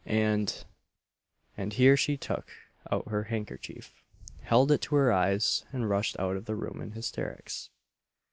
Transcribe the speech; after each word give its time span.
and" 0.03 0.65
And 1.55 1.73
here 1.73 1.95
she 1.95 2.17
took 2.17 2.49
out 2.91 3.09
her 3.09 3.25
handkerchief, 3.25 4.01
held 4.41 4.71
it 4.71 4.81
to 4.81 4.95
her 4.95 5.13
eyes, 5.13 5.63
and 5.71 5.87
rushed 5.87 6.19
out 6.19 6.35
of 6.35 6.45
the 6.45 6.55
room 6.55 6.81
in 6.81 6.93
hysterics. 6.93 7.69